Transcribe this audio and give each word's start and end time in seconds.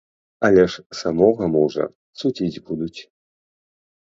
Але 0.47 0.61
ж 0.75 0.79
самога 1.01 1.49
мужа 1.57 1.85
судзіць 2.23 2.63
будуць. 2.71 2.99